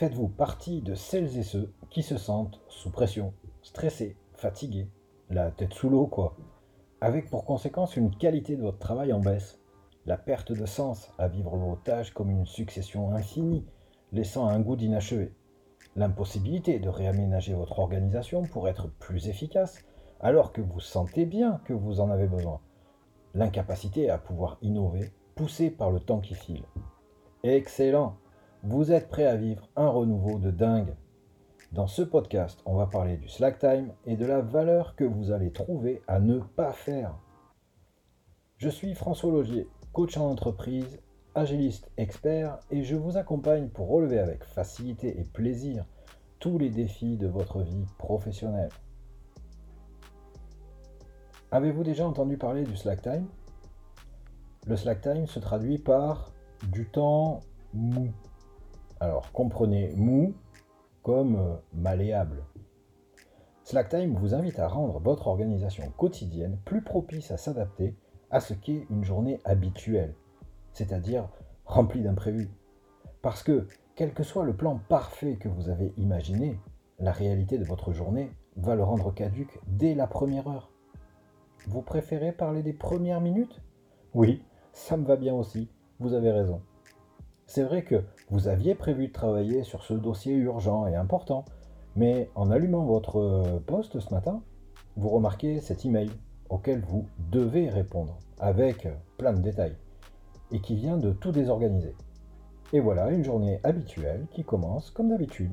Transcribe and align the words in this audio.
Faites-vous 0.00 0.28
partie 0.28 0.80
de 0.80 0.94
celles 0.94 1.36
et 1.36 1.42
ceux 1.42 1.74
qui 1.90 2.02
se 2.02 2.16
sentent 2.16 2.58
sous 2.68 2.90
pression, 2.90 3.34
stressés, 3.60 4.16
fatigués, 4.32 4.88
la 5.28 5.50
tête 5.50 5.74
sous 5.74 5.90
l'eau, 5.90 6.06
quoi, 6.06 6.38
avec 7.02 7.28
pour 7.28 7.44
conséquence 7.44 7.98
une 7.98 8.16
qualité 8.16 8.56
de 8.56 8.62
votre 8.62 8.78
travail 8.78 9.12
en 9.12 9.20
baisse, 9.20 9.60
la 10.06 10.16
perte 10.16 10.52
de 10.52 10.64
sens 10.64 11.12
à 11.18 11.28
vivre 11.28 11.54
vos 11.54 11.76
tâches 11.76 12.14
comme 12.14 12.30
une 12.30 12.46
succession 12.46 13.12
infinie, 13.12 13.66
laissant 14.10 14.48
un 14.48 14.58
goût 14.60 14.74
d'inachevé, 14.74 15.34
l'impossibilité 15.96 16.78
de 16.78 16.88
réaménager 16.88 17.52
votre 17.52 17.78
organisation 17.78 18.40
pour 18.46 18.70
être 18.70 18.88
plus 19.00 19.28
efficace, 19.28 19.84
alors 20.20 20.54
que 20.54 20.62
vous 20.62 20.80
sentez 20.80 21.26
bien 21.26 21.60
que 21.66 21.74
vous 21.74 22.00
en 22.00 22.08
avez 22.08 22.26
besoin, 22.26 22.62
l'incapacité 23.34 24.08
à 24.08 24.16
pouvoir 24.16 24.56
innover, 24.62 25.12
poussé 25.34 25.70
par 25.70 25.90
le 25.90 26.00
temps 26.00 26.20
qui 26.20 26.34
file. 26.34 26.64
Excellent 27.42 28.16
Vous 28.62 28.92
êtes 28.92 29.08
prêt 29.08 29.24
à 29.24 29.36
vivre 29.36 29.70
un 29.74 29.88
renouveau 29.88 30.38
de 30.38 30.50
dingue 30.50 30.94
Dans 31.72 31.86
ce 31.86 32.02
podcast, 32.02 32.60
on 32.66 32.76
va 32.76 32.86
parler 32.86 33.16
du 33.16 33.26
slack 33.26 33.58
time 33.58 33.90
et 34.04 34.18
de 34.18 34.26
la 34.26 34.42
valeur 34.42 34.96
que 34.96 35.04
vous 35.04 35.30
allez 35.30 35.50
trouver 35.50 36.02
à 36.06 36.20
ne 36.20 36.40
pas 36.40 36.74
faire. 36.74 37.14
Je 38.58 38.68
suis 38.68 38.94
François 38.94 39.32
Logier, 39.32 39.66
coach 39.94 40.18
en 40.18 40.30
entreprise, 40.30 41.00
agiliste 41.34 41.90
expert 41.96 42.58
et 42.70 42.82
je 42.82 42.96
vous 42.96 43.16
accompagne 43.16 43.70
pour 43.70 43.88
relever 43.88 44.18
avec 44.18 44.44
facilité 44.44 45.18
et 45.18 45.24
plaisir 45.24 45.86
tous 46.38 46.58
les 46.58 46.68
défis 46.68 47.16
de 47.16 47.28
votre 47.28 47.62
vie 47.62 47.86
professionnelle. 47.96 48.72
Avez-vous 51.50 51.82
déjà 51.82 52.06
entendu 52.06 52.36
parler 52.36 52.64
du 52.64 52.76
slack 52.76 53.00
time? 53.00 53.26
Le 54.66 54.76
slack 54.76 55.00
time 55.00 55.26
se 55.26 55.40
traduit 55.40 55.78
par 55.78 56.34
du 56.70 56.86
temps 56.90 57.40
mou. 57.72 58.12
Alors 59.02 59.32
comprenez 59.32 59.94
mou 59.96 60.34
comme 61.02 61.58
malléable. 61.72 62.44
Slack 63.64 63.88
time 63.88 64.14
vous 64.14 64.34
invite 64.34 64.58
à 64.58 64.68
rendre 64.68 65.00
votre 65.00 65.26
organisation 65.26 65.90
quotidienne 65.96 66.58
plus 66.66 66.82
propice 66.82 67.30
à 67.30 67.38
s'adapter 67.38 67.96
à 68.30 68.40
ce 68.40 68.52
qu'est 68.52 68.86
une 68.90 69.02
journée 69.02 69.40
habituelle, 69.46 70.14
c'est-à-dire 70.74 71.30
remplie 71.64 72.02
d'imprévus. 72.02 72.50
Parce 73.22 73.42
que, 73.42 73.66
quel 73.96 74.12
que 74.12 74.22
soit 74.22 74.44
le 74.44 74.54
plan 74.54 74.78
parfait 74.88 75.36
que 75.36 75.48
vous 75.48 75.70
avez 75.70 75.94
imaginé, 75.96 76.58
la 76.98 77.12
réalité 77.12 77.56
de 77.56 77.64
votre 77.64 77.92
journée 77.92 78.30
va 78.56 78.74
le 78.74 78.84
rendre 78.84 79.14
caduque 79.14 79.58
dès 79.66 79.94
la 79.94 80.06
première 80.06 80.46
heure. 80.46 80.70
Vous 81.66 81.80
préférez 81.80 82.32
parler 82.32 82.62
des 82.62 82.74
premières 82.74 83.22
minutes? 83.22 83.62
Oui, 84.12 84.42
ça 84.72 84.98
me 84.98 85.06
va 85.06 85.16
bien 85.16 85.34
aussi, 85.34 85.70
vous 86.00 86.12
avez 86.12 86.30
raison. 86.30 86.60
C'est 87.50 87.64
vrai 87.64 87.82
que 87.82 88.04
vous 88.30 88.46
aviez 88.46 88.76
prévu 88.76 89.08
de 89.08 89.12
travailler 89.12 89.64
sur 89.64 89.82
ce 89.82 89.92
dossier 89.92 90.34
urgent 90.34 90.86
et 90.86 90.94
important, 90.94 91.44
mais 91.96 92.30
en 92.36 92.48
allumant 92.48 92.84
votre 92.84 93.60
poste 93.66 93.98
ce 93.98 94.14
matin, 94.14 94.40
vous 94.94 95.08
remarquez 95.08 95.58
cet 95.58 95.84
email 95.84 96.12
auquel 96.48 96.80
vous 96.80 97.06
devez 97.32 97.68
répondre, 97.68 98.20
avec 98.38 98.86
plein 99.18 99.32
de 99.32 99.40
détails, 99.40 99.74
et 100.52 100.60
qui 100.60 100.76
vient 100.76 100.96
de 100.96 101.10
tout 101.10 101.32
désorganiser. 101.32 101.96
Et 102.72 102.78
voilà 102.78 103.10
une 103.10 103.24
journée 103.24 103.58
habituelle 103.64 104.28
qui 104.30 104.44
commence 104.44 104.92
comme 104.92 105.08
d'habitude. 105.08 105.50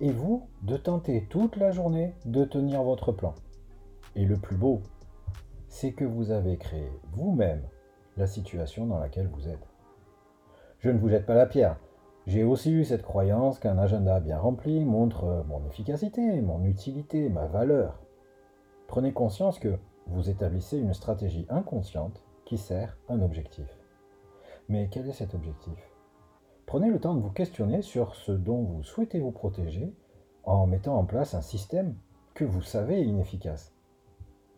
Et 0.00 0.10
vous, 0.10 0.48
de 0.62 0.76
tenter 0.76 1.28
toute 1.30 1.54
la 1.58 1.70
journée 1.70 2.12
de 2.24 2.42
tenir 2.42 2.82
votre 2.82 3.12
plan. 3.12 3.36
Et 4.16 4.24
le 4.24 4.36
plus 4.36 4.56
beau, 4.56 4.80
c'est 5.68 5.92
que 5.92 6.04
vous 6.04 6.32
avez 6.32 6.56
créé 6.56 6.90
vous-même 7.12 7.62
la 8.16 8.26
situation 8.26 8.84
dans 8.84 8.98
laquelle 8.98 9.28
vous 9.28 9.46
êtes. 9.46 9.67
Je 10.80 10.90
ne 10.90 10.98
vous 10.98 11.08
jette 11.08 11.26
pas 11.26 11.34
la 11.34 11.46
pierre. 11.46 11.76
J'ai 12.28 12.44
aussi 12.44 12.70
eu 12.70 12.84
cette 12.84 13.02
croyance 13.02 13.58
qu'un 13.58 13.78
agenda 13.78 14.20
bien 14.20 14.38
rempli 14.38 14.84
montre 14.84 15.44
mon 15.48 15.66
efficacité, 15.66 16.40
mon 16.40 16.64
utilité, 16.64 17.28
ma 17.28 17.46
valeur. 17.46 17.98
Prenez 18.86 19.12
conscience 19.12 19.58
que 19.58 19.76
vous 20.06 20.30
établissez 20.30 20.78
une 20.78 20.94
stratégie 20.94 21.46
inconsciente 21.48 22.22
qui 22.44 22.58
sert 22.58 22.96
un 23.08 23.22
objectif. 23.22 23.66
Mais 24.68 24.88
quel 24.88 25.08
est 25.08 25.14
cet 25.14 25.34
objectif? 25.34 25.90
Prenez 26.66 26.90
le 26.90 27.00
temps 27.00 27.14
de 27.14 27.22
vous 27.22 27.32
questionner 27.32 27.82
sur 27.82 28.14
ce 28.14 28.30
dont 28.30 28.62
vous 28.62 28.84
souhaitez 28.84 29.18
vous 29.18 29.32
protéger 29.32 29.92
en 30.44 30.68
mettant 30.68 30.96
en 30.96 31.04
place 31.04 31.34
un 31.34 31.40
système 31.40 31.96
que 32.34 32.44
vous 32.44 32.62
savez 32.62 33.02
inefficace. 33.02 33.74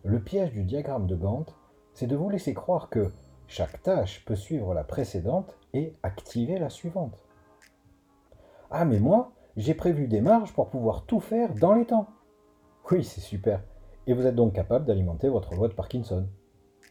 Le 0.05 0.21
piège 0.21 0.53
du 0.53 0.65
diagramme 0.65 1.07
de 1.07 1.17
Gantt, 1.17 1.55
c'est 1.95 2.07
de 2.07 2.17
vous 2.17 2.29
laisser 2.29 2.53
croire 2.53 2.91
que 2.91 3.11
chaque 3.51 3.83
tâche 3.83 4.25
peut 4.25 4.37
suivre 4.37 4.75
la 4.75 4.85
précédente 4.85 5.59
et 5.75 5.97
activer 6.05 6.57
la 6.57 6.71
suivante. 6.71 7.27
Ah 8.71 8.85
mais 8.85 9.01
moi, 9.01 9.33
j'ai 9.57 9.75
prévu 9.75 10.07
des 10.07 10.21
marges 10.21 10.53
pour 10.53 10.71
pouvoir 10.71 11.05
tout 11.05 11.19
faire 11.19 11.53
dans 11.55 11.75
les 11.75 11.85
temps. 11.85 12.07
Oui, 12.93 13.03
c'est 13.03 13.21
super. 13.21 13.61
Et 14.07 14.15
vous 14.15 14.25
êtes 14.25 14.37
donc 14.37 14.53
capable 14.53 14.85
d'alimenter 14.85 15.29
votre 15.29 15.53
loi 15.57 15.67
de 15.67 15.75
Parkinson. 15.75 16.29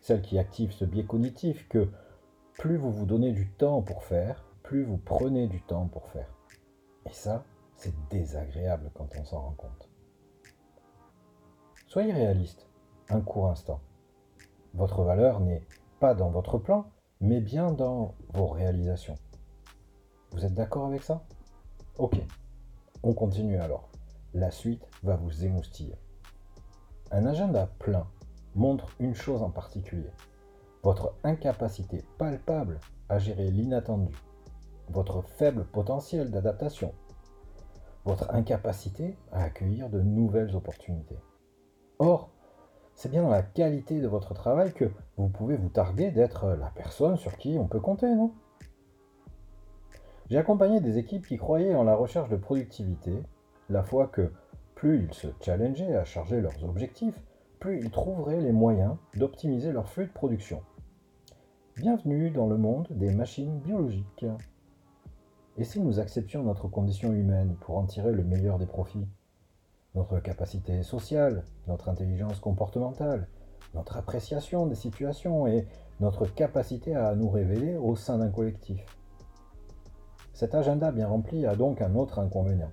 Celle 0.01 0.21
qui 0.21 0.37
active 0.37 0.73
ce 0.73 0.83
biais 0.83 1.05
cognitif 1.05 1.65
que 1.69 1.87
plus 2.57 2.75
vous 2.75 2.91
vous 2.91 3.05
donnez 3.05 3.31
du 3.31 3.49
temps 3.51 3.81
pour 3.81 4.03
faire, 4.03 4.43
plus 4.61 4.83
vous 4.83 4.97
prenez 4.97 5.47
du 5.47 5.61
temps 5.61 5.87
pour 5.87 6.09
faire. 6.09 6.35
Et 7.05 7.13
ça, 7.13 7.45
c'est 7.77 7.93
désagréable 8.09 8.91
quand 8.93 9.07
on 9.17 9.23
s'en 9.23 9.39
rend 9.39 9.55
compte. 9.55 9.89
Soyez 11.87 12.11
réaliste 12.11 12.67
un 13.07 13.21
court 13.21 13.47
instant. 13.47 13.79
Votre 14.73 15.03
valeur 15.03 15.39
n'est 15.39 15.63
pas 15.99 16.13
dans 16.13 16.29
votre 16.29 16.57
plan, 16.57 16.89
mais 17.21 17.41
bien 17.41 17.71
dans 17.71 18.15
vos 18.33 18.47
réalisations. 18.47 19.15
Vous 20.31 20.45
êtes 20.45 20.53
d'accord 20.53 20.85
avec 20.85 21.03
ça? 21.03 21.23
Ok, 21.97 22.21
on 23.03 23.13
continue 23.13 23.57
alors. 23.57 23.89
La 24.33 24.51
suite 24.51 24.87
va 25.03 25.15
vous 25.15 25.45
émoustiller. 25.45 25.95
Un 27.11 27.25
agenda 27.25 27.67
plein 27.79 28.07
montre 28.55 28.87
une 28.99 29.15
chose 29.15 29.41
en 29.41 29.49
particulier. 29.49 30.11
Votre 30.83 31.13
incapacité 31.23 32.03
palpable 32.17 32.79
à 33.09 33.19
gérer 33.19 33.51
l'inattendu. 33.51 34.15
Votre 34.89 35.21
faible 35.21 35.65
potentiel 35.65 36.31
d'adaptation. 36.31 36.93
Votre 38.05 38.33
incapacité 38.33 39.17
à 39.31 39.43
accueillir 39.43 39.89
de 39.89 40.01
nouvelles 40.01 40.55
opportunités. 40.55 41.19
Or, 41.97 42.31
c'est 42.99 43.07
bien 43.07 43.23
dans 43.23 43.29
la 43.29 43.43
qualité 43.43 44.01
de 44.01 44.09
votre 44.09 44.33
travail 44.33 44.73
que 44.73 44.91
vous 45.15 45.29
pouvez 45.29 45.55
vous 45.55 45.69
targuer 45.69 46.11
d'être 46.11 46.49
la 46.49 46.69
personne 46.75 47.15
sur 47.15 47.37
qui 47.37 47.55
on 47.57 47.65
peut 47.65 47.79
compter, 47.79 48.13
non? 48.13 48.33
J'ai 50.29 50.37
accompagné 50.37 50.81
des 50.81 50.97
équipes 50.97 51.25
qui 51.25 51.37
croyaient 51.37 51.75
en 51.75 51.83
la 51.85 51.95
recherche 51.95 52.27
de 52.27 52.35
productivité, 52.35 53.23
la 53.69 53.83
fois 53.83 54.07
que 54.07 54.33
plus 54.75 55.05
ils 55.05 55.13
se 55.13 55.27
challengeaient 55.39 55.95
à 55.95 56.03
charger 56.03 56.41
leurs 56.41 56.61
objectifs, 56.65 57.17
plus 57.61 57.79
ils 57.79 57.89
trouveraient 57.89 58.41
les 58.41 58.51
moyens 58.51 58.97
d'optimiser 59.15 59.71
leur 59.71 59.87
flux 59.87 60.07
de 60.07 60.11
production. 60.11 60.61
Bienvenue 61.77 62.31
dans 62.31 62.47
le 62.47 62.57
monde 62.57 62.89
des 62.91 63.13
machines 63.13 63.59
biologiques. 63.59 64.25
Et 65.55 65.63
si 65.63 65.79
nous 65.79 66.01
acceptions 66.01 66.43
notre 66.43 66.67
condition 66.67 67.13
humaine 67.13 67.55
pour 67.61 67.77
en 67.77 67.85
tirer 67.85 68.11
le 68.11 68.25
meilleur 68.25 68.57
des 68.57 68.65
profits? 68.65 69.07
Notre 69.95 70.19
capacité 70.19 70.83
sociale, 70.83 71.43
notre 71.67 71.89
intelligence 71.89 72.39
comportementale, 72.39 73.27
notre 73.73 73.97
appréciation 73.97 74.65
des 74.67 74.75
situations 74.75 75.47
et 75.47 75.67
notre 75.99 76.25
capacité 76.25 76.95
à 76.95 77.15
nous 77.15 77.29
révéler 77.29 77.75
au 77.75 77.95
sein 77.95 78.17
d'un 78.17 78.29
collectif. 78.29 78.85
Cet 80.33 80.55
agenda 80.55 80.91
bien 80.91 81.07
rempli 81.07 81.45
a 81.45 81.55
donc 81.55 81.81
un 81.81 81.95
autre 81.95 82.19
inconvénient. 82.19 82.71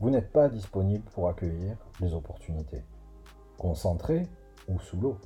Vous 0.00 0.10
n'êtes 0.10 0.32
pas 0.32 0.48
disponible 0.48 1.04
pour 1.12 1.28
accueillir 1.28 1.76
les 2.00 2.14
opportunités. 2.14 2.82
Concentré 3.58 4.26
ou 4.68 4.78
sous 4.78 5.00
l'eau. 5.00 5.18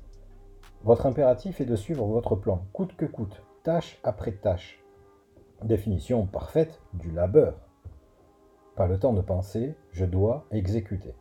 Votre 0.83 1.07
impératif 1.07 1.61
est 1.61 1.67
de 1.67 1.77
suivre 1.77 2.07
votre 2.07 2.35
plan, 2.35 2.65
coûte 2.73 2.97
que 2.97 3.05
coûte, 3.05 3.43
tâche 3.63 4.01
après 4.03 4.33
tâche. 4.33 4.83
Définition 5.63 6.27
parfaite 6.27 6.81
du 6.95 7.13
labeur. 7.13 7.55
Le 8.89 8.99
temps 8.99 9.13
de 9.13 9.21
penser, 9.21 9.75
je 9.93 10.05
dois 10.05 10.45
exécuter. 10.51 11.15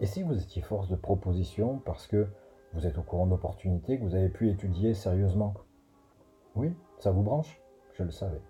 Et 0.00 0.06
si 0.06 0.22
vous 0.22 0.40
étiez 0.40 0.62
force 0.62 0.88
de 0.88 0.96
proposition 0.96 1.80
parce 1.84 2.06
que 2.06 2.28
vous 2.72 2.86
êtes 2.86 2.96
au 2.98 3.02
courant 3.02 3.26
d'opportunités 3.26 3.98
que 3.98 4.04
vous 4.04 4.14
avez 4.14 4.30
pu 4.30 4.48
étudier 4.48 4.94
sérieusement? 4.94 5.54
Oui, 6.54 6.74
ça 6.98 7.10
vous 7.10 7.22
branche? 7.22 7.60
Je 7.92 8.04
le 8.04 8.10
savais. 8.10 8.40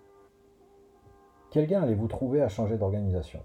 Quel 1.51 1.67
gain 1.67 1.81
allez-vous 1.81 2.07
trouver 2.07 2.41
à 2.41 2.47
changer 2.47 2.77
d'organisation? 2.77 3.43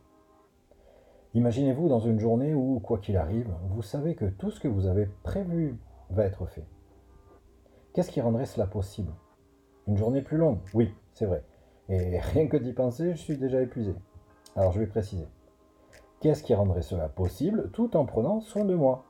Imaginez-vous 1.35 1.89
dans 1.89 2.01
une 2.01 2.21
journée 2.21 2.55
où, 2.55 2.79
quoi 2.79 2.99
qu'il 2.99 3.17
arrive, 3.17 3.53
vous 3.71 3.83
savez 3.83 4.15
que 4.15 4.27
tout 4.27 4.51
ce 4.51 4.61
que 4.61 4.69
vous 4.69 4.87
avez 4.87 5.07
prévu 5.25 5.77
va 6.11 6.25
être 6.25 6.47
fait. 6.47 6.67
Qu'est-ce 7.95 8.11
qui 8.11 8.21
rendrait 8.21 8.47
cela 8.47 8.67
possible? 8.67 9.13
Une 9.89 9.97
journée 9.97 10.23
plus 10.23 10.37
longue? 10.37 10.61
Oui, 10.73 10.95
c'est 11.15 11.27
vrai. 11.27 11.43
Et 11.89 12.19
rien 12.19 12.47
que 12.47 12.57
d'y 12.57 12.73
penser, 12.73 13.15
je 13.15 13.21
suis 13.21 13.39
déjà 13.39 13.61
épuisé. 13.61 13.95
Alors 14.55 14.73
je 14.73 14.81
vais 14.81 14.87
préciser. 14.87 15.27
Qu'est-ce 16.21 16.43
qui 16.43 16.55
rendrait 16.55 16.83
cela 16.83 17.09
possible 17.09 17.71
tout 17.73 17.97
en 17.97 18.05
prenant 18.05 18.41
soin 18.41 18.65
de 18.65 18.75
moi? 18.75 19.05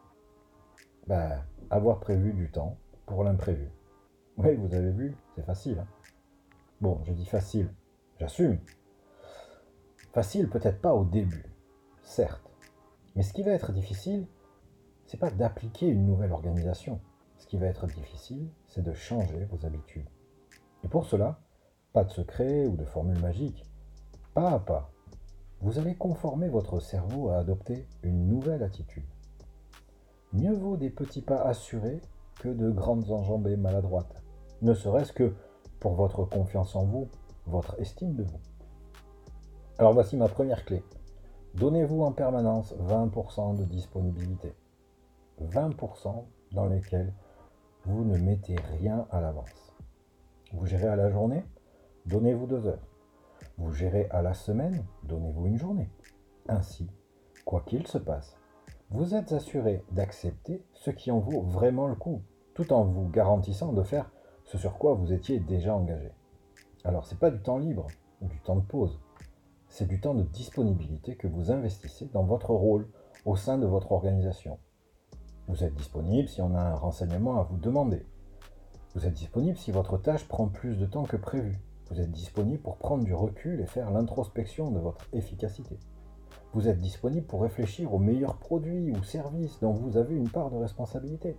Ben, 1.09 1.43
avoir 1.69 1.99
prévu 1.99 2.33
du 2.33 2.51
temps 2.51 2.79
pour 3.07 3.25
l'imprévu. 3.25 3.69
Oui, 4.37 4.55
vous 4.55 4.75
avez 4.75 4.93
vu, 4.93 5.17
c'est 5.35 5.45
facile. 5.45 5.81
Hein. 5.81 5.87
bon, 6.81 7.01
je 7.05 7.13
dis 7.13 7.27
facile, 7.27 7.75
j'assume. 8.21 8.59
Facile 10.13 10.49
peut-être 10.49 10.81
pas 10.81 10.95
au 10.95 11.05
début, 11.05 11.45
certes. 12.03 12.51
Mais 13.17 13.23
ce 13.23 13.33
qui 13.33 13.43
va 13.43 13.51
être 13.51 13.73
difficile, 13.73 14.27
c'est 15.07 15.19
pas 15.19 15.31
d'appliquer 15.31 15.89
une 15.89 16.07
nouvelle 16.07 16.33
organisation. 16.33 17.01
Ce 17.39 17.47
qui 17.47 17.59
va 17.59 17.67
être 17.67 17.87
difficile, 17.87 18.49
c'est 18.69 18.83
de 18.83 18.93
changer 18.93 19.45
vos 19.47 19.67
habitudes. 19.67 20.09
Et 20.85 20.89
pour 20.89 21.05
cela, 21.05 21.41
pas 21.93 22.05
de 22.05 22.11
secret 22.11 22.67
ou 22.67 22.77
de 22.77 22.85
formule 22.85 23.21
magique. 23.21 23.65
Pas 24.35 24.53
à 24.53 24.59
pas, 24.61 24.92
vous 25.63 25.79
allez 25.79 25.95
conformer 25.95 26.49
votre 26.49 26.81
cerveau 26.81 27.31
à 27.31 27.37
adopter 27.37 27.87
une 28.03 28.27
nouvelle 28.27 28.65
attitude. 28.65 29.07
Mieux 30.33 30.55
vaut 30.55 30.77
des 30.77 30.91
petits 30.91 31.23
pas 31.23 31.41
assurés 31.41 32.01
que 32.41 32.49
de 32.49 32.69
grandes 32.71 33.13
enjambées 33.13 33.57
maladroites, 33.57 34.23
ne 34.61 34.75
serait-ce 34.75 35.13
que 35.13 35.33
pour 35.79 35.95
votre 35.95 36.25
confiance 36.25 36.75
en 36.75 36.85
vous, 36.85 37.09
votre 37.47 37.79
estime 37.81 38.15
de 38.15 38.25
vous. 38.25 38.41
Alors 39.79 39.93
voici 39.93 40.17
ma 40.17 40.29
première 40.29 40.65
clé. 40.65 40.83
Donnez-vous 41.55 42.03
en 42.03 42.13
permanence 42.13 42.75
20% 42.75 43.57
de 43.57 43.65
disponibilité. 43.65 44.55
20% 45.41 46.25
dans 46.53 46.67
lesquels 46.67 47.15
vous 47.85 48.05
ne 48.05 48.19
mettez 48.19 48.57
rien 48.81 49.07
à 49.13 49.21
l'avance. 49.21 49.77
Vous 50.53 50.67
gérez 50.67 50.89
à 50.89 50.97
la 50.97 51.11
journée? 51.11 51.45
Donnez-vous 52.07 52.47
deux 52.47 52.67
heures. 52.67 52.92
Vous 53.59 53.73
gérez 53.73 54.09
à 54.11 54.23
la 54.23 54.35
semaine 54.35 54.85
Donnez-vous 55.05 55.47
une 55.47 55.59
journée. 55.59 55.91
Ainsi, 56.49 56.89
quoi 57.45 57.63
qu'il 57.67 57.87
se 57.87 57.99
passe, 57.99 58.37
vous 58.91 59.15
êtes 59.15 59.33
assuré 59.33 59.85
d'accepter 59.93 60.65
ce 60.75 60.91
qui 60.91 61.11
en 61.11 61.19
vaut 61.19 61.43
vraiment 61.43 61.87
le 61.87 61.95
coup, 61.95 62.23
tout 62.55 62.73
en 62.73 62.85
vous 62.85 63.09
garantissant 63.09 63.73
de 63.73 63.83
faire 63.83 64.11
ce 64.45 64.59
sur 64.59 64.79
quoi 64.79 64.95
vous 64.95 65.13
étiez 65.13 65.39
déjà 65.39 65.75
engagé. 65.75 66.13
Alors, 66.85 67.07
ce 67.07 67.15
n'est 67.15 67.21
pas 67.21 67.31
du 67.31 67.41
temps 67.41 67.59
libre 67.59 67.87
ou 68.21 68.29
du 68.29 68.41
temps 68.41 68.57
de 68.57 68.65
pause, 68.65 69.01
c'est 69.69 69.89
du 69.89 70.01
temps 70.01 70.15
de 70.15 70.23
disponibilité 70.23 71.17
que 71.17 71.27
vous 71.27 71.51
investissez 71.51 72.07
dans 72.13 72.25
votre 72.25 72.51
rôle 72.51 72.89
au 73.25 73.37
sein 73.37 73.57
de 73.57 73.67
votre 73.67 73.93
organisation. 73.93 74.59
Vous 75.49 75.65
êtes 75.65 75.75
disponible 75.75 76.29
si 76.29 76.43
on 76.43 76.55
a 76.55 76.61
un 76.61 76.75
renseignement 76.75 77.41
à 77.41 77.45
vous 77.45 77.57
demander. 77.57 78.05
Vous 78.95 79.07
êtes 79.07 79.15
disponible 79.15 79.57
si 79.57 79.71
votre 79.71 79.97
tâche 79.97 80.29
prend 80.29 80.49
plus 80.49 80.77
de 80.77 80.85
temps 80.85 81.05
que 81.05 81.17
prévu. 81.17 81.59
Vous 81.93 82.01
êtes 82.01 82.11
disponible 82.11 82.63
pour 82.63 82.79
prendre 82.79 83.05
du 83.05 83.13
recul 83.13 83.61
et 83.61 83.67
faire 83.67 83.91
l'introspection 83.91 84.71
de 84.71 84.79
votre 84.79 85.07
efficacité. 85.13 85.79
Vous 86.55 86.67
êtes 86.67 86.79
disponible 86.79 87.27
pour 87.27 87.43
réfléchir 87.43 87.93
aux 87.93 87.99
meilleurs 87.99 88.39
produits 88.39 88.93
ou 88.93 89.03
services 89.03 89.61
dont 89.61 89.73
vous 89.73 89.99
avez 89.99 90.17
une 90.17 90.31
part 90.31 90.51
de 90.51 90.57
responsabilité. 90.57 91.37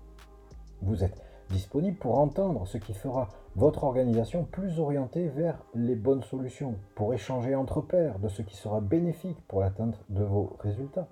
Vous 0.84 1.04
êtes 1.04 1.20
disponible 1.50 1.98
pour 1.98 2.20
entendre 2.20 2.68
ce 2.68 2.78
qui 2.78 2.94
fera 2.94 3.30
votre 3.56 3.84
organisation 3.84 4.46
plus 4.46 4.80
orientée 4.80 5.28
vers 5.28 5.66
les 5.74 5.96
bonnes 5.96 6.22
solutions, 6.22 6.76
pour 6.94 7.16
échanger 7.16 7.56
entre 7.56 7.82
pairs 7.82 8.20
de 8.20 8.28
ce 8.28 8.44
qui 8.44 8.56
sera 8.56 8.80
bénéfique 8.80 9.42
pour 9.48 9.60
l'atteinte 9.60 10.06
de 10.10 10.24
vos 10.24 10.56
résultats. 10.60 11.08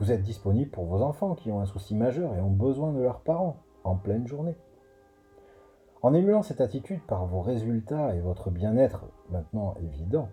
Vous 0.00 0.10
êtes 0.10 0.22
disponible 0.22 0.72
pour 0.72 0.86
vos 0.86 1.02
enfants 1.02 1.36
qui 1.36 1.52
ont 1.52 1.60
un 1.60 1.66
souci 1.66 1.94
majeur 1.94 2.34
et 2.34 2.40
ont 2.40 2.50
besoin 2.50 2.92
de 2.92 3.00
leurs 3.00 3.20
parents 3.20 3.58
en 3.84 3.94
pleine 3.94 4.26
journée. 4.26 4.56
En 6.04 6.12
émulant 6.12 6.42
cette 6.42 6.60
attitude 6.60 7.00
par 7.06 7.24
vos 7.24 7.40
résultats 7.40 8.14
et 8.14 8.20
votre 8.20 8.50
bien-être 8.50 9.06
maintenant 9.30 9.74
évident, 9.76 10.28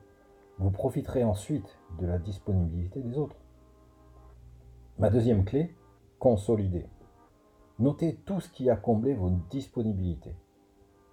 vous 0.58 0.70
profiterez 0.70 1.24
ensuite 1.24 1.80
de 1.98 2.06
la 2.06 2.18
disponibilité 2.18 3.00
des 3.00 3.18
autres. 3.18 3.38
Ma 5.00 5.10
deuxième 5.10 5.46
clé, 5.46 5.74
consolider. 6.20 6.90
Notez 7.80 8.16
tout 8.26 8.42
ce 8.42 8.50
qui 8.50 8.70
a 8.70 8.76
comblé 8.76 9.14
vos 9.14 9.30
disponibilités. 9.50 10.36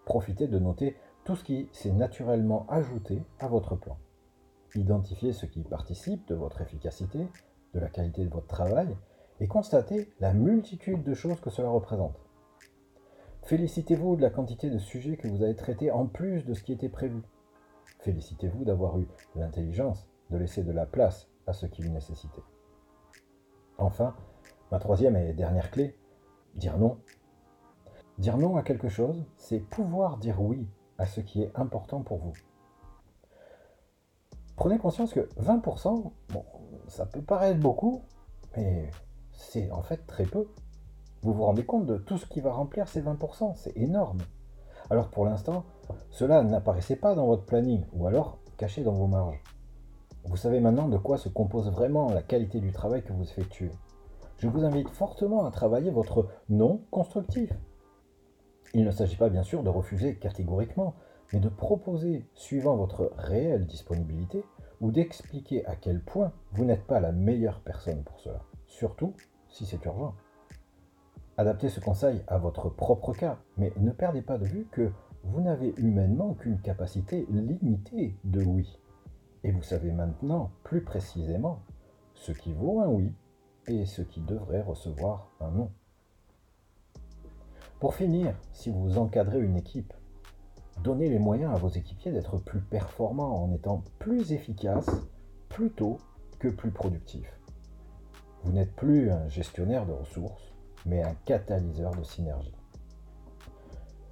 Profitez 0.05 0.49
de 0.49 0.59
noter 0.59 0.97
tout 1.23 1.37
ce 1.37 1.45
qui 1.45 1.69
s'est 1.71 1.93
naturellement 1.93 2.67
ajouté 2.69 3.23
à 3.39 3.47
votre 3.47 3.77
plan. 3.77 3.97
Identifiez 4.75 5.33
ce 5.33 5.47
qui 5.47 5.63
participe 5.63 6.27
de 6.27 6.35
votre 6.35 6.63
efficacité, 6.63 7.29
de 7.75 7.79
la 7.79 7.89
qualité 7.89 8.25
de 8.25 8.31
votre 8.31 8.49
travail, 8.49 8.89
et 9.39 9.47
constatez 9.47 10.11
la 10.19 10.33
multitude 10.33 11.05
de 11.05 11.15
choses 11.15 11.41
que 11.41 11.49
cela 11.49 11.69
représente. 11.69 12.28
Félicitez-vous 13.49 14.17
de 14.17 14.21
la 14.21 14.29
quantité 14.29 14.69
de 14.69 14.77
sujets 14.77 15.17
que 15.17 15.27
vous 15.27 15.43
avez 15.43 15.57
traités 15.57 15.91
en 15.91 16.05
plus 16.05 16.45
de 16.45 16.53
ce 16.53 16.63
qui 16.63 16.75
était 16.75 16.91
prévu. 16.91 17.23
Félicitez-vous 18.01 18.63
d'avoir 18.67 18.99
eu 18.99 19.09
l'intelligence 19.37 20.07
de 20.29 20.37
laisser 20.37 20.63
de 20.63 20.71
la 20.71 20.85
place 20.85 21.31
à 21.47 21.55
ce 21.55 21.65
qui 21.65 21.81
vous 21.81 21.91
nécessitait. 21.91 22.43
Enfin, 23.79 24.15
ma 24.71 24.79
troisième 24.79 25.17
et 25.17 25.33
dernière 25.33 25.71
clé, 25.71 25.97
dire 26.57 26.77
non. 26.77 26.99
Dire 28.19 28.37
non 28.37 28.59
à 28.59 28.63
quelque 28.63 28.91
chose, 28.91 29.25
c'est 29.39 29.61
pouvoir 29.61 30.19
dire 30.19 30.43
oui 30.43 30.69
à 30.99 31.07
ce 31.07 31.23
qui 31.23 31.41
est 31.41 31.51
important 31.55 32.03
pour 32.03 32.19
vous. 32.19 32.35
Prenez 34.57 34.77
conscience 34.77 35.15
que 35.15 35.27
20%, 35.41 36.13
bon, 36.35 36.45
ça 36.87 37.07
peut 37.07 37.23
paraître 37.23 37.61
beaucoup, 37.61 38.03
mais 38.59 38.91
c'est 39.33 39.71
en 39.71 39.81
fait 39.81 40.07
très 40.07 40.27
peu. 40.27 40.49
Vous 41.23 41.33
vous 41.33 41.45
rendez 41.45 41.65
compte 41.65 41.87
de 41.87 41.97
tout 41.97 42.17
ce 42.17 42.27
qui 42.27 42.41
va 42.41 42.53
remplir 42.53 42.87
ces 42.89 43.03
20%, 43.03 43.55
c'est 43.57 43.77
énorme. 43.77 44.19
Alors 44.91 45.09
pour 45.09 45.25
l'instant, 45.25 45.65
cela 46.11 46.43
n'apparaissait 46.43 46.97
pas 46.97 47.15
dans 47.15 47.27
votre 47.27 47.45
planning, 47.45 47.85
ou 47.93 48.07
alors 48.07 48.39
caché 48.57 48.83
dans 48.83 48.95
vos 48.95 49.07
marges. 49.07 49.43
Vous 50.25 50.37
savez 50.37 50.61
maintenant 50.61 50.89
de 50.89 50.97
quoi 50.97 51.19
se 51.19 51.29
compose 51.29 51.71
vraiment 51.71 52.13
la 52.13 52.23
qualité 52.23 52.61
du 52.61 52.71
travail 52.71 53.03
que 53.03 53.13
vous 53.13 53.25
effectuez. 53.25 53.71
Je 54.39 54.47
vous 54.47 54.65
invite 54.65 54.91
fortement 54.91 55.45
à 55.45 55.51
travailler 55.51 55.91
votre 55.91 56.29
non 56.49 56.83
constructif. 56.91 57.53
Il 58.75 58.85
ne 58.85 58.91
s'agit 58.91 59.17
pas 59.17 59.31
bien 59.31 59.43
sûr 59.43 59.63
de 59.63 59.71
refuser 59.71 60.17
catégoriquement, 60.17 60.95
mais 61.33 61.41
de 61.41 61.49
proposer, 61.49 62.27
suivant 62.35 62.77
votre 62.77 63.13
réelle 63.17 63.67
disponibilité, 63.67 64.45
ou 64.81 64.93
d'expliquer 64.93 65.67
à 65.67 65.75
quel 65.75 66.01
point 66.01 66.33
vous 66.53 66.65
n'êtes 66.65 66.87
pas 66.87 67.01
la 67.01 67.11
meilleure 67.11 67.61
personne 67.61 68.05
pour 68.05 68.21
cela, 68.21 68.41
surtout 68.67 69.15
si 69.49 69.67
c'est 69.67 69.85
urgent. 69.85 70.15
Adaptez 71.39 71.69
ce 71.69 71.79
conseil 71.79 72.21
à 72.27 72.37
votre 72.37 72.69
propre 72.69 73.13
cas, 73.13 73.39
mais 73.57 73.73
ne 73.77 73.93
perdez 73.93 74.23
pas 74.23 74.39
de 74.39 74.45
vue 74.45 74.67
que 74.73 74.91
vous 75.23 75.41
n'avez 75.41 75.73
humainement 75.77 76.35
qu'une 76.35 76.61
capacité 76.61 77.27
limitée 77.31 78.17
de 78.25 78.43
oui. 78.43 78.77
Et 79.45 79.53
vous 79.53 79.63
savez 79.63 79.93
maintenant 79.93 80.51
plus 80.65 80.83
précisément 80.83 81.61
ce 82.15 82.33
qui 82.33 82.53
vaut 82.53 82.81
un 82.81 82.89
oui 82.89 83.13
et 83.69 83.87
ce 83.87 84.03
qui 84.03 84.21
devrait 84.21 84.63
recevoir 84.63 85.31
un 85.39 85.53
non. 85.53 85.71
Pour 87.79 87.95
finir, 87.95 88.35
si 88.53 88.71
vous 88.71 88.99
encadrez 88.99 89.39
une 89.39 89.57
équipe, 89.57 89.95
donnez 90.83 91.09
les 91.09 91.21
moyens 91.21 91.55
à 91.55 91.59
vos 91.59 91.69
équipiers 91.69 92.11
d'être 92.11 92.39
plus 92.39 92.63
performants 92.63 93.45
en 93.45 93.53
étant 93.53 93.85
plus 94.01 94.33
efficaces 94.33 94.91
plus 95.49 95.71
tôt 95.71 95.99
que 96.41 96.49
plus 96.49 96.73
productifs. 96.73 97.39
Vous 98.43 98.51
n'êtes 98.51 98.75
plus 98.75 99.13
un 99.13 99.29
gestionnaire 99.29 99.87
de 99.87 99.93
ressources, 99.93 100.58
mais 100.87 101.03
un 101.03 101.15
catalyseur 101.25 101.93
de 101.93 102.03
synergie. 102.03 102.55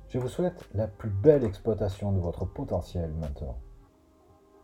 Je 0.08 0.18
vous 0.18 0.28
souhaite 0.28 0.68
la 0.74 0.86
plus 0.86 1.10
belle 1.10 1.44
exploitation 1.44 2.12
de 2.12 2.20
votre 2.20 2.44
potentiel 2.44 3.12
maintenant. 3.14 3.58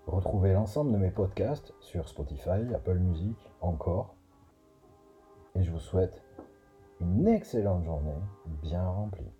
Retrouvez 0.06 0.52
l'ensemble 0.52 0.92
de 0.92 0.98
mes 0.98 1.10
podcasts 1.10 1.74
sur 1.80 2.08
Spotify, 2.08 2.74
Apple 2.74 2.98
Music, 2.98 3.36
encore. 3.60 4.14
Et 5.54 5.62
je 5.62 5.70
vous 5.70 5.78
souhaite 5.78 6.22
une 7.00 7.28
excellente 7.28 7.84
journée 7.84 8.18
bien 8.62 8.86
remplie. 8.88 9.30